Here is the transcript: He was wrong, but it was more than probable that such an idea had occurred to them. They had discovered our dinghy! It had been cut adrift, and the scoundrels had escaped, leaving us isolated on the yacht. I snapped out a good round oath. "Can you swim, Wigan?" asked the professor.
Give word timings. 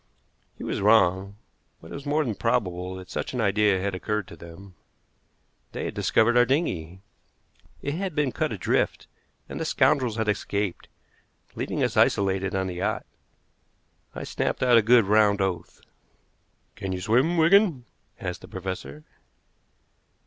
He 0.57 0.63
was 0.63 0.81
wrong, 0.81 1.35
but 1.79 1.91
it 1.91 1.93
was 1.93 2.07
more 2.07 2.25
than 2.25 2.33
probable 2.33 2.95
that 2.95 3.11
such 3.11 3.35
an 3.35 3.39
idea 3.39 3.79
had 3.79 3.93
occurred 3.93 4.27
to 4.29 4.35
them. 4.35 4.73
They 5.73 5.85
had 5.85 5.93
discovered 5.93 6.35
our 6.35 6.43
dinghy! 6.45 7.01
It 7.83 7.93
had 7.93 8.15
been 8.15 8.31
cut 8.31 8.51
adrift, 8.51 9.05
and 9.47 9.59
the 9.59 9.63
scoundrels 9.63 10.15
had 10.15 10.27
escaped, 10.27 10.87
leaving 11.53 11.83
us 11.83 11.97
isolated 11.97 12.55
on 12.55 12.65
the 12.65 12.73
yacht. 12.77 13.05
I 14.15 14.23
snapped 14.23 14.63
out 14.63 14.75
a 14.75 14.81
good 14.81 15.05
round 15.05 15.39
oath. 15.39 15.81
"Can 16.75 16.93
you 16.93 17.01
swim, 17.01 17.37
Wigan?" 17.37 17.85
asked 18.19 18.41
the 18.41 18.47
professor. 18.47 19.03